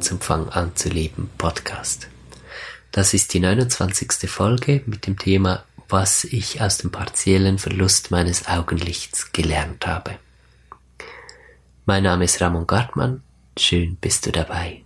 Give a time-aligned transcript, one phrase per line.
[0.00, 2.08] herzlich willkommen zum Fang an zu leben Podcast.
[2.90, 4.30] Das ist die 29.
[4.30, 10.18] Folge mit dem Thema, was ich aus dem partiellen Verlust meines Augenlichts gelernt habe.
[11.84, 13.22] Mein Name ist Ramon Gartmann,
[13.58, 14.82] schön bist du dabei.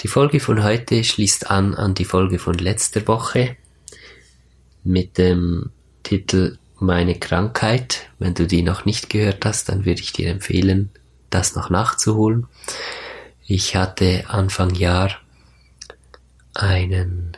[0.00, 3.56] Die Folge von heute schließt an an die Folge von letzter Woche
[4.84, 5.70] mit dem
[6.04, 8.08] Titel Meine Krankheit.
[8.20, 10.90] Wenn du die noch nicht gehört hast, dann würde ich dir empfehlen,
[11.30, 12.46] das noch nachzuholen.
[13.46, 15.10] Ich hatte Anfang Jahr
[16.54, 17.36] einen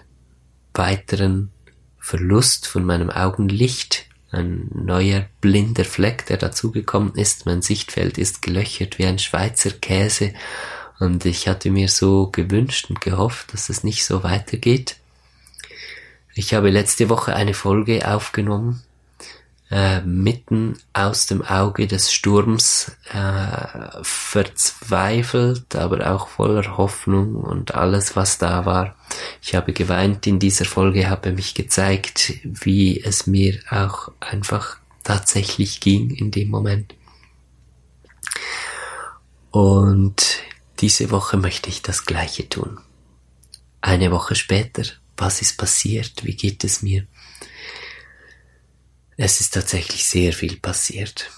[0.74, 1.50] weiteren
[1.98, 7.46] Verlust von meinem Augenlicht, ein neuer blinder Fleck, der dazugekommen ist.
[7.46, 10.32] Mein Sichtfeld ist gelöchert wie ein Schweizer Käse
[10.98, 14.96] und ich hatte mir so gewünscht und gehofft, dass es nicht so weitergeht.
[16.34, 18.82] Ich habe letzte Woche eine Folge aufgenommen,
[19.70, 28.16] äh, mitten aus dem Auge des Sturms, äh, verzweifelt, aber auch voller Hoffnung und alles,
[28.16, 28.96] was da war.
[29.42, 35.80] Ich habe geweint in dieser Folge, habe mich gezeigt, wie es mir auch einfach tatsächlich
[35.80, 36.94] ging in dem Moment.
[39.50, 40.40] Und
[40.80, 42.78] diese Woche möchte ich das Gleiche tun.
[43.80, 44.82] Eine Woche später,
[45.16, 46.24] was ist passiert?
[46.24, 47.06] Wie geht es mir?
[49.22, 51.30] Es ist tatsächlich sehr viel passiert.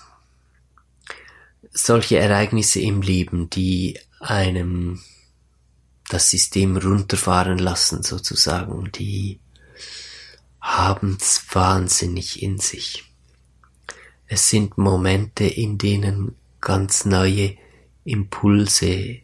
[1.72, 5.02] Solche Ereignisse im Leben, die einem
[6.08, 9.40] das System runterfahren lassen sozusagen, die
[10.60, 13.02] haben's wahnsinnig in sich.
[14.28, 17.56] Es sind Momente, in denen ganz neue
[18.04, 19.18] Impulse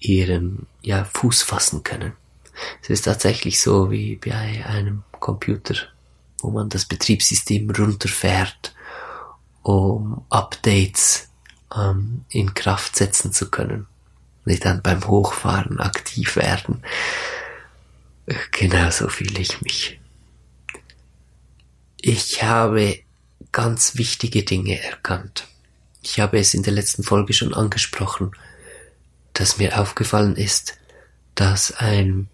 [0.00, 2.14] ihren ja, Fuß fassen können.
[2.82, 5.76] Es ist tatsächlich so wie bei einem Computer
[6.46, 8.72] wo man das Betriebssystem runterfährt,
[9.62, 11.28] um Updates
[11.74, 13.86] ähm, in Kraft setzen zu können.
[14.44, 16.84] Die dann beim Hochfahren aktiv werden.
[18.52, 19.98] Genauso fühle ich mich.
[22.00, 23.00] Ich habe
[23.50, 25.48] ganz wichtige Dinge erkannt.
[26.00, 28.30] Ich habe es in der letzten Folge schon angesprochen,
[29.32, 30.78] dass mir aufgefallen ist,
[31.34, 32.28] dass ein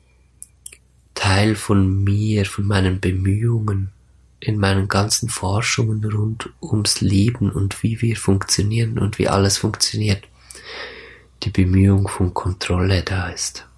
[1.14, 3.90] Teil von mir, von meinen Bemühungen,
[4.42, 10.24] in meinen ganzen Forschungen rund ums Leben und wie wir funktionieren und wie alles funktioniert,
[11.44, 13.68] die Bemühung von Kontrolle da ist.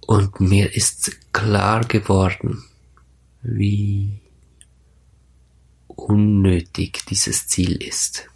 [0.00, 2.64] Und mir ist klar geworden,
[3.42, 4.18] wie
[5.86, 8.28] unnötig dieses Ziel ist.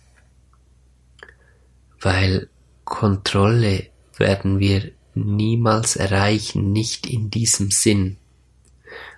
[2.00, 2.50] Weil
[2.84, 3.88] Kontrolle
[4.18, 8.18] werden wir niemals erreichen, nicht in diesem Sinn.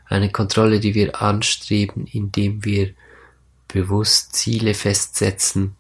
[0.09, 2.95] Eine Kontrolle, die wir anstreben, indem wir
[3.69, 5.77] bewusst Ziele festsetzen,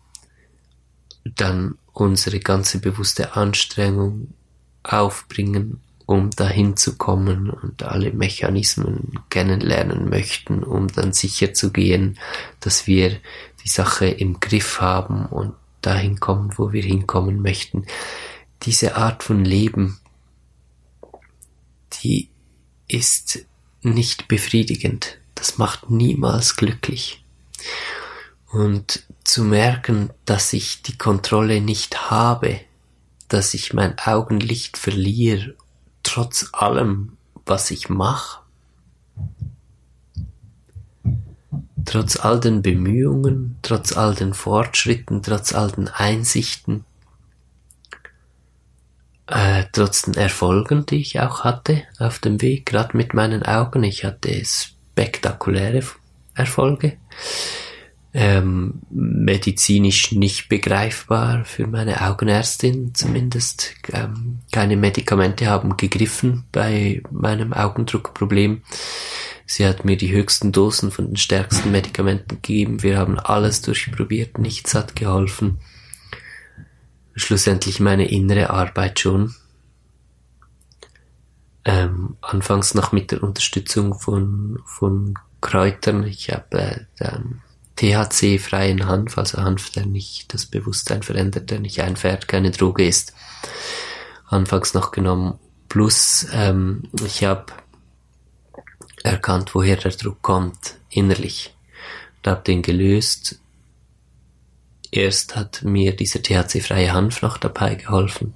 [1.24, 4.34] dann unsere ganze bewusste Anstrengung
[4.82, 12.18] aufbringen, um dahin zu kommen und alle Mechanismen kennenlernen möchten, um dann sicher zu gehen,
[12.60, 13.18] dass wir
[13.64, 17.86] die Sache im Griff haben und dahin kommen, wo wir hinkommen möchten.
[18.62, 19.98] Diese Art von Leben
[22.02, 22.28] die
[22.88, 23.46] ist
[23.94, 25.18] nicht befriedigend.
[25.34, 27.24] Das macht niemals glücklich.
[28.50, 32.60] Und zu merken, dass ich die Kontrolle nicht habe,
[33.28, 35.54] dass ich mein Augenlicht verliere,
[36.02, 38.40] trotz allem, was ich mache,
[41.84, 46.84] trotz all den Bemühungen, trotz all den Fortschritten, trotz all den Einsichten,
[49.26, 53.82] äh, trotz den Erfolgen, die ich auch hatte auf dem Weg, gerade mit meinen Augen.
[53.82, 55.82] Ich hatte spektakuläre
[56.34, 56.98] Erfolge.
[58.14, 63.74] Ähm, medizinisch nicht begreifbar für meine Augenärztin zumindest.
[63.92, 68.62] Ähm, keine Medikamente haben gegriffen bei meinem Augendruckproblem.
[69.44, 72.82] Sie hat mir die höchsten Dosen von den stärksten Medikamenten gegeben.
[72.82, 75.58] Wir haben alles durchprobiert, nichts hat geholfen
[77.16, 79.34] schlussendlich meine innere Arbeit schon.
[81.64, 86.04] Ähm, anfangs noch mit der Unterstützung von, von Kräutern.
[86.04, 87.18] Ich habe äh,
[87.76, 93.14] THC-freien Hanf, also Hanf, der nicht das Bewusstsein verändert, der nicht einfährt, keine Droge ist.
[94.26, 95.38] Anfangs noch genommen.
[95.68, 97.46] Plus, ähm, ich habe
[99.02, 101.54] erkannt, woher der Druck kommt, innerlich.
[102.18, 103.40] Und habe den gelöst
[104.96, 108.34] Erst hat mir dieser THC-freie Hanf noch dabei geholfen,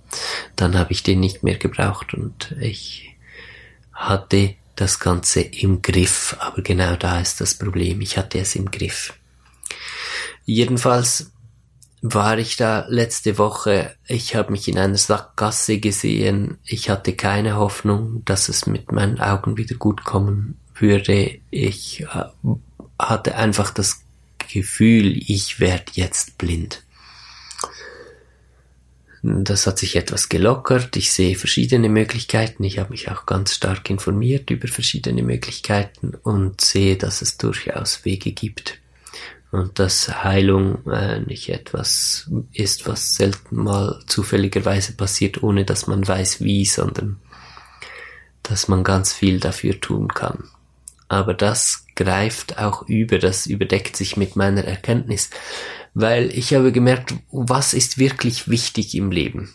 [0.57, 3.17] dann habe ich den nicht mehr gebraucht und ich
[3.93, 8.71] hatte das Ganze im Griff, aber genau da ist das Problem, ich hatte es im
[8.71, 9.15] Griff.
[10.45, 11.33] Jedenfalls
[12.03, 13.95] war ich da letzte Woche.
[14.07, 16.59] Ich habe mich in einer Sackgasse gesehen.
[16.65, 21.41] Ich hatte keine Hoffnung, dass es mit meinen Augen wieder gut kommen würde.
[21.51, 22.25] Ich äh,
[22.99, 24.03] hatte einfach das
[24.52, 26.82] Gefühl, ich werde jetzt blind.
[29.23, 30.97] Das hat sich etwas gelockert.
[30.97, 32.64] Ich sehe verschiedene Möglichkeiten.
[32.64, 38.05] Ich habe mich auch ganz stark informiert über verschiedene Möglichkeiten und sehe, dass es durchaus
[38.06, 38.79] Wege gibt
[39.50, 46.06] und dass Heilung äh, nicht etwas ist, was selten mal zufälligerweise passiert, ohne dass man
[46.06, 47.20] weiß wie, sondern
[48.43, 50.44] dass man ganz viel dafür tun kann.
[51.11, 55.29] Aber das greift auch über, das überdeckt sich mit meiner Erkenntnis,
[55.93, 59.53] weil ich habe gemerkt, was ist wirklich wichtig im Leben.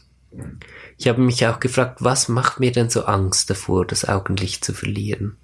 [0.98, 4.74] Ich habe mich auch gefragt, was macht mir denn so Angst davor, das Augenlicht zu
[4.74, 5.38] verlieren?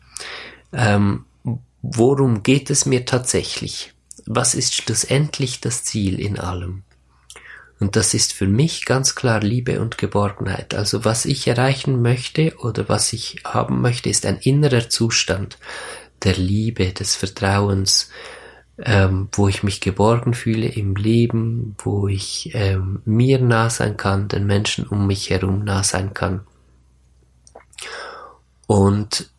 [0.72, 1.26] Ähm,
[1.82, 3.94] worum geht es mir tatsächlich?
[4.26, 6.84] was ist schlussendlich das Ziel in allem?
[7.80, 10.76] Und das ist für mich ganz klar Liebe und Geborgenheit.
[10.76, 15.58] Also was ich erreichen möchte oder was ich haben möchte, ist ein innerer Zustand
[16.24, 18.10] der Liebe, des Vertrauens,
[18.84, 24.28] ähm, wo ich mich geborgen fühle im Leben, wo ich ähm, mir nah sein kann,
[24.28, 26.42] den Menschen um mich herum nah sein kann.
[28.68, 29.30] Und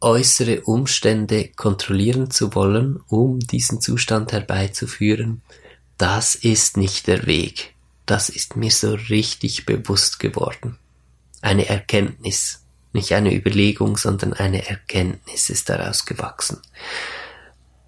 [0.00, 5.42] äußere Umstände kontrollieren zu wollen, um diesen Zustand herbeizuführen,
[5.96, 7.74] das ist nicht der Weg.
[8.04, 10.78] Das ist mir so richtig bewusst geworden.
[11.40, 12.65] Eine Erkenntnis,
[12.96, 16.60] nicht eine Überlegung, sondern eine Erkenntnis ist daraus gewachsen.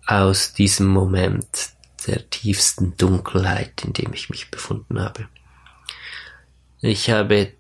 [0.07, 1.71] Aus diesem Moment
[2.07, 5.29] der tiefsten Dunkelheit, in dem ich mich befunden habe.
[6.81, 7.53] Ich habe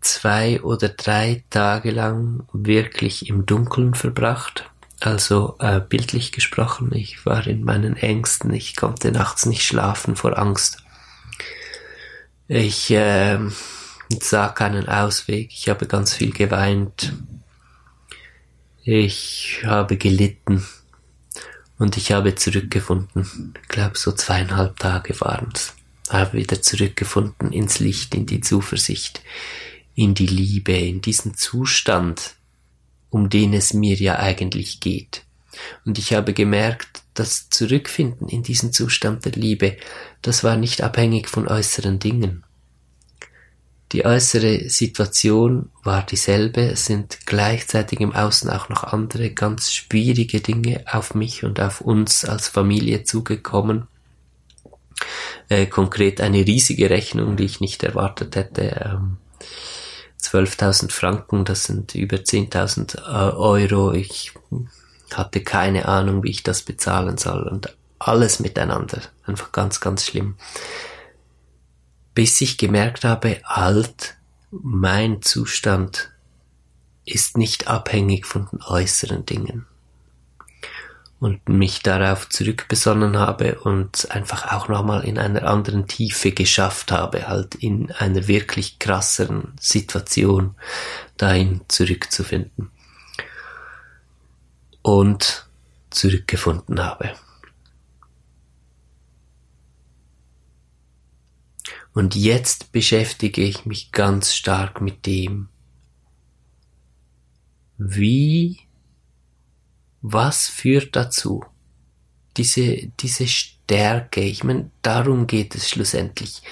[0.00, 4.68] zwei oder drei Tage lang wirklich im Dunkeln verbracht.
[5.00, 10.38] Also äh, bildlich gesprochen, ich war in meinen Ängsten, ich konnte nachts nicht schlafen vor
[10.38, 10.82] Angst.
[12.46, 13.38] Ich äh,
[14.20, 17.12] sah keinen Ausweg, ich habe ganz viel geweint,
[18.84, 20.66] ich habe gelitten
[21.78, 23.54] und ich habe zurückgefunden.
[23.62, 25.74] Ich glaube, so zweieinhalb Tage waren's.
[26.08, 29.22] Habe wieder zurückgefunden ins Licht, in die Zuversicht,
[29.94, 32.34] in die Liebe, in diesen Zustand,
[33.10, 35.22] um den es mir ja eigentlich geht.
[35.84, 39.76] Und ich habe gemerkt, das Zurückfinden in diesen Zustand der Liebe,
[40.22, 42.44] das war nicht abhängig von äußeren Dingen.
[43.92, 50.40] Die äußere Situation war dieselbe, es sind gleichzeitig im Außen auch noch andere ganz schwierige
[50.40, 53.86] Dinge auf mich und auf uns als Familie zugekommen.
[55.50, 58.62] Äh, konkret eine riesige Rechnung, die ich nicht erwartet hätte.
[58.82, 59.18] Ähm,
[60.20, 63.92] 12.000 Franken, das sind über 10.000 äh, Euro.
[63.92, 64.32] Ich
[65.12, 69.02] hatte keine Ahnung, wie ich das bezahlen soll und alles miteinander.
[69.26, 70.36] Einfach ganz, ganz schlimm.
[72.14, 74.16] Bis ich gemerkt habe, halt,
[74.50, 76.10] mein Zustand
[77.04, 79.66] ist nicht abhängig von den äußeren Dingen
[81.22, 87.28] und mich darauf zurückbesonnen habe und einfach auch nochmal in einer anderen Tiefe geschafft habe,
[87.28, 90.56] halt in einer wirklich krasseren Situation
[91.16, 92.72] dahin zurückzufinden.
[94.82, 95.46] Und
[95.90, 97.12] zurückgefunden habe.
[101.94, 105.48] Und jetzt beschäftige ich mich ganz stark mit dem,
[107.78, 108.60] wie
[110.00, 111.44] was führt dazu?
[112.36, 116.42] Diese, diese Stärke, ich meine, darum geht es schlussendlich.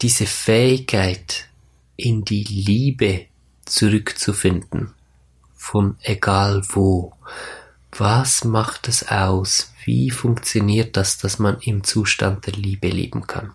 [0.00, 1.48] Diese Fähigkeit,
[1.96, 3.26] in die Liebe
[3.64, 4.94] zurückzufinden,
[5.54, 7.12] von egal wo.
[7.92, 9.72] Was macht es aus?
[9.84, 13.52] Wie funktioniert das, dass man im Zustand der Liebe leben kann?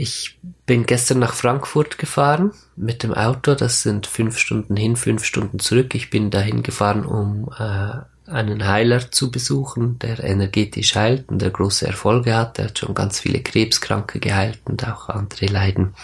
[0.00, 3.56] Ich bin gestern nach Frankfurt gefahren mit dem Auto.
[3.56, 5.92] Das sind fünf Stunden hin, fünf Stunden zurück.
[5.96, 11.50] Ich bin dahin gefahren, um äh, einen Heiler zu besuchen, der energetisch heilt und der
[11.50, 12.60] große Erfolge hat.
[12.60, 15.96] Er hat schon ganz viele Krebskranke geheilt und auch andere Leiden.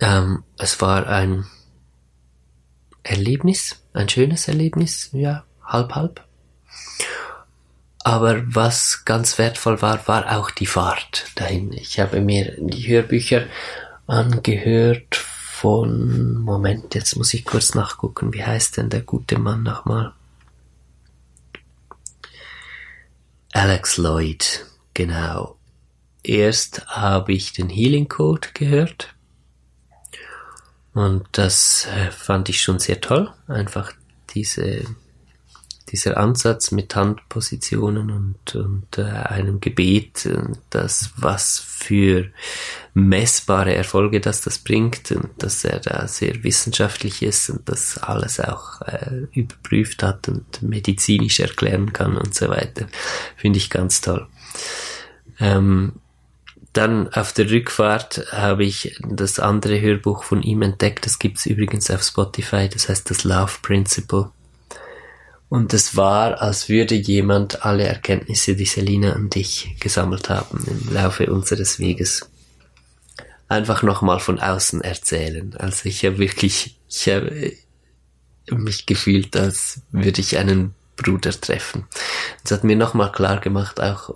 [0.00, 1.44] Ähm, es war ein
[3.02, 6.24] Erlebnis, ein schönes Erlebnis, ja, halb halb.
[8.04, 11.72] Aber was ganz wertvoll war, war auch die Fahrt dahin.
[11.72, 13.46] Ich habe mir die Hörbücher
[14.06, 20.12] angehört von, Moment, jetzt muss ich kurz nachgucken, wie heißt denn der gute Mann nochmal?
[23.52, 25.56] Alex Lloyd, genau.
[26.22, 29.14] Erst habe ich den Healing Code gehört
[30.92, 33.32] und das äh, fand ich schon sehr toll.
[33.48, 33.92] Einfach
[34.30, 34.84] diese
[35.90, 42.30] dieser Ansatz mit Handpositionen und, und äh, einem Gebet, äh, das was für
[42.94, 48.40] messbare Erfolge das das bringt und dass er da sehr wissenschaftlich ist und das alles
[48.40, 52.86] auch äh, überprüft hat und medizinisch erklären kann und so weiter,
[53.36, 54.26] finde ich ganz toll.
[55.40, 55.94] Ähm,
[56.74, 61.06] dann auf der Rückfahrt habe ich das andere Hörbuch von ihm entdeckt.
[61.06, 62.68] Das gibt's übrigens auf Spotify.
[62.68, 64.30] Das heißt das Love Principle.
[65.48, 70.92] Und es war, als würde jemand alle Erkenntnisse, die Selina und ich gesammelt haben im
[70.92, 72.28] Laufe unseres Weges,
[73.48, 75.54] einfach nochmal von außen erzählen.
[75.56, 77.52] Also ich habe wirklich, ich habe
[78.50, 81.86] mich gefühlt, als würde ich einen Bruder treffen.
[82.44, 84.14] Es hat mir nochmal klar gemacht, auch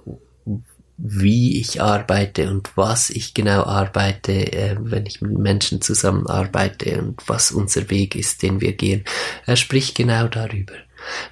[0.98, 7.22] wie ich arbeite und was ich genau arbeite, äh, wenn ich mit Menschen zusammenarbeite und
[7.28, 9.04] was unser Weg ist, den wir gehen.
[9.46, 10.74] Er spricht genau darüber,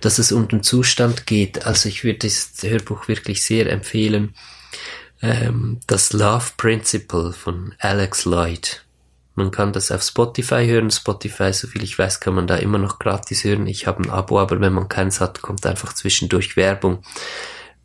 [0.00, 1.66] dass es um den Zustand geht.
[1.66, 4.34] Also ich würde das Hörbuch wirklich sehr empfehlen.
[5.22, 8.84] Ähm, das Love Principle von Alex Lloyd.
[9.34, 10.90] Man kann das auf Spotify hören.
[10.90, 13.66] Spotify, soviel ich weiß, kann man da immer noch gratis hören.
[13.66, 17.02] Ich habe ein Abo, aber wenn man keins hat, kommt einfach zwischendurch Werbung.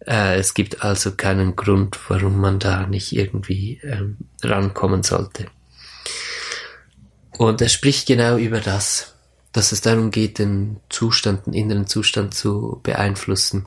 [0.06, 5.48] Äh, es gibt also keinen Grund, warum man da nicht irgendwie ähm, rankommen sollte.
[7.38, 9.11] Und er spricht genau über das,
[9.54, 13.66] dass es darum geht, den Zustand, den inneren Zustand zu beeinflussen.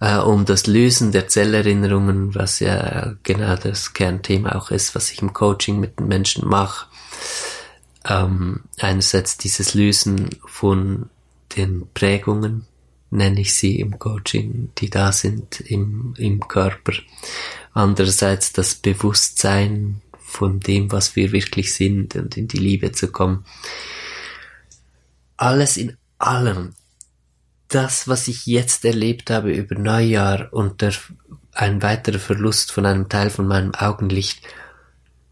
[0.00, 5.20] Äh, um das Lösen der Zellerinnerungen, was ja genau das Kernthema auch ist, was ich
[5.20, 6.86] im Coaching mit den Menschen mache.
[8.06, 11.10] Ähm, einerseits dieses Lösen von
[11.56, 12.66] den Prägungen,
[13.10, 16.92] nenne ich sie im Coaching, die da sind im, im Körper.
[17.74, 23.44] Andererseits das Bewusstsein von dem, was wir wirklich sind und in die Liebe zu kommen.
[25.40, 26.74] Alles in allem.
[27.68, 30.92] Das, was ich jetzt erlebt habe über Neujahr und der,
[31.52, 34.42] ein weiterer Verlust von einem Teil von meinem Augenlicht,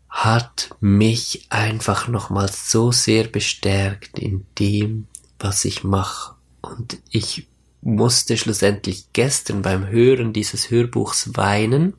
[0.08, 6.36] hat mich einfach nochmals so sehr bestärkt in dem, was ich mache.
[6.62, 7.46] Und ich
[7.82, 11.92] musste schlussendlich gestern beim Hören dieses Hörbuchs weinen,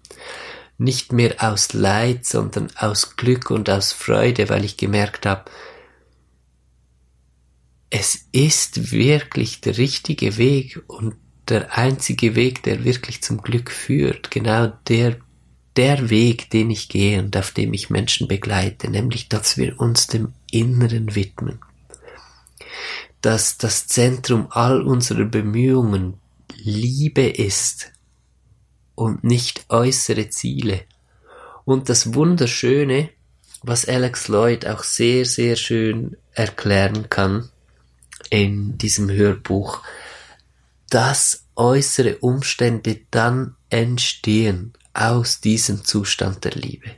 [0.79, 5.45] nicht mehr aus Leid, sondern aus Glück und aus Freude, weil ich gemerkt habe,
[7.89, 11.15] es ist wirklich der richtige Weg und
[11.47, 15.17] der einzige Weg, der wirklich zum Glück führt, genau der,
[15.75, 20.07] der Weg, den ich gehe und auf dem ich Menschen begleite, nämlich, dass wir uns
[20.07, 21.59] dem Inneren widmen
[23.21, 26.19] dass das Zentrum all unserer Bemühungen
[26.55, 27.91] Liebe ist
[28.95, 30.81] und nicht äußere Ziele.
[31.65, 33.09] Und das Wunderschöne,
[33.61, 37.49] was Alex Lloyd auch sehr, sehr schön erklären kann
[38.29, 39.81] in diesem Hörbuch,
[40.89, 46.89] dass äußere Umstände dann entstehen aus diesem Zustand der Liebe.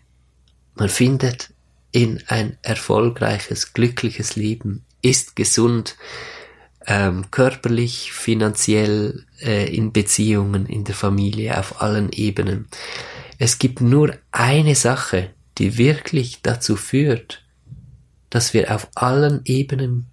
[0.76, 1.54] Man findet
[1.92, 5.98] in ein erfolgreiches, glückliches Leben ist gesund,
[6.88, 12.68] ähm, körperlich, finanziell, äh, in Beziehungen, in der Familie, auf allen Ebenen.
[13.38, 17.44] Es gibt nur eine Sache, die wirklich dazu führt,
[18.30, 20.08] dass wir auf allen Ebenen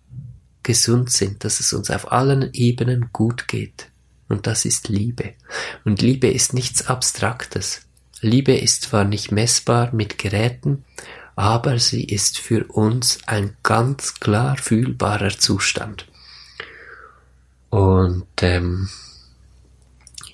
[0.69, 3.89] gesund sind, dass es uns auf allen Ebenen gut geht.
[4.29, 5.33] Und das ist Liebe.
[5.87, 7.81] Und Liebe ist nichts Abstraktes.
[8.21, 10.85] Liebe ist zwar nicht messbar mit Geräten,
[11.37, 16.07] aber sie ist für uns ein ganz klar fühlbarer Zustand.
[17.71, 18.91] Und ähm,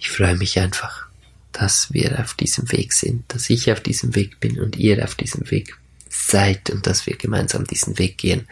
[0.01, 1.07] ich freue mich einfach,
[1.53, 5.15] dass wir auf diesem Weg sind, dass ich auf diesem Weg bin und ihr auf
[5.15, 8.49] diesem Weg seid und dass wir gemeinsam diesen Weg gehen.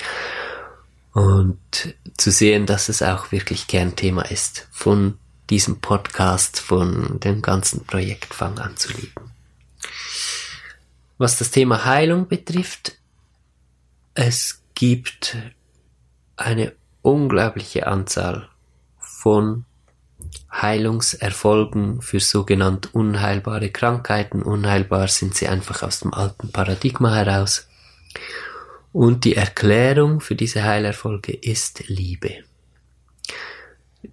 [1.13, 1.59] Und
[2.17, 5.19] zu sehen, dass es auch wirklich Kernthema ist von
[5.51, 9.31] diesem Podcast, von dem ganzen Projekt Fang an zu lieben.
[11.19, 12.97] Was das Thema Heilung betrifft,
[14.15, 15.37] es gibt
[16.37, 18.49] eine unglaubliche Anzahl
[18.99, 19.65] von
[20.51, 24.43] Heilungserfolgen für sogenannt unheilbare Krankheiten.
[24.43, 27.69] Unheilbar sind sie einfach aus dem alten Paradigma heraus.
[28.93, 32.45] Und die Erklärung für diese Heilerfolge ist Liebe.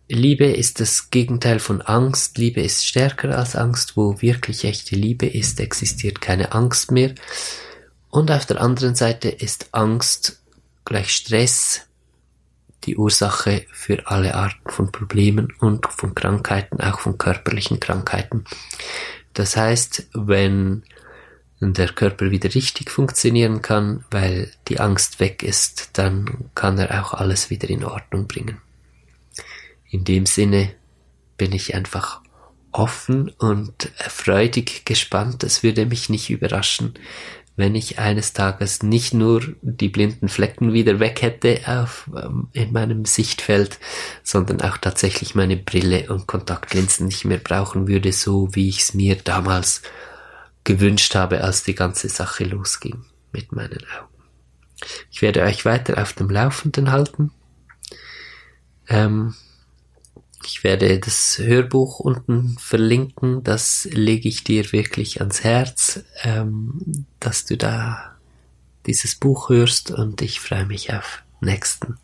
[0.08, 2.38] Liebe ist das Gegenteil von Angst.
[2.38, 3.98] Liebe ist stärker als Angst.
[3.98, 7.14] Wo wirklich echte Liebe ist, existiert keine Angst mehr.
[8.10, 10.42] Und auf der anderen Seite ist Angst
[10.86, 11.86] gleich Stress
[12.86, 18.46] die Ursache für alle Arten von Problemen und von Krankheiten, auch von körperlichen Krankheiten.
[19.34, 20.84] Das heißt, wenn
[21.62, 27.14] der Körper wieder richtig funktionieren kann, weil die Angst weg ist, dann kann er auch
[27.14, 28.62] alles wieder in Ordnung bringen.
[29.90, 30.72] In dem Sinne
[31.38, 32.22] bin ich einfach
[32.72, 35.44] offen und freudig gespannt.
[35.44, 36.94] Es würde mich nicht überraschen,
[37.56, 42.72] wenn ich eines Tages nicht nur die blinden Flecken wieder weg hätte auf, ähm, in
[42.72, 43.80] meinem Sichtfeld,
[44.24, 48.94] sondern auch tatsächlich meine Brille und Kontaktlinsen nicht mehr brauchen würde, so wie ich es
[48.94, 49.82] mir damals
[50.70, 54.24] gewünscht habe, als die ganze Sache losging mit meinen Augen.
[55.10, 57.32] Ich werde euch weiter auf dem Laufenden halten.
[58.88, 59.34] Ähm,
[60.46, 63.44] ich werde das Hörbuch unten verlinken.
[63.44, 68.16] Das lege ich dir wirklich ans Herz, ähm, dass du da
[68.86, 71.98] dieses Buch hörst und ich freue mich auf nächsten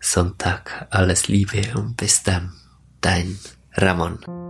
[0.00, 0.88] Sonntag.
[0.88, 2.54] Alles Liebe und bis dann,
[3.02, 3.38] dein
[3.74, 4.49] Ramon.